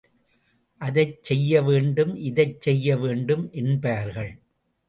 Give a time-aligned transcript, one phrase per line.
[0.81, 4.31] அதைச் செய்ய வேண்டும், இதைச் செய்ய வேண்டும் என்பார்கள்.